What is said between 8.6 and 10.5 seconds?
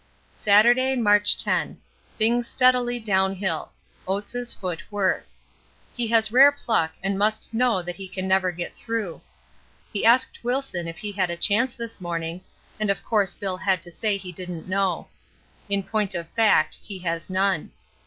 through. He asked